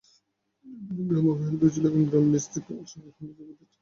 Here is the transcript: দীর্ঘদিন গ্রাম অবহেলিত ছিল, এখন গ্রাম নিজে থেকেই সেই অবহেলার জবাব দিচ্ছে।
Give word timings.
দীর্ঘদিন 0.65 1.07
গ্রাম 1.09 1.25
অবহেলিত 1.31 1.63
ছিল, 1.73 1.83
এখন 1.87 2.03
গ্রাম 2.03 2.25
নিজে 2.25 2.49
থেকেই 2.53 2.83
সেই 2.89 3.01
অবহেলার 3.01 3.35
জবাব 3.37 3.49
দিচ্ছে। 3.49 3.65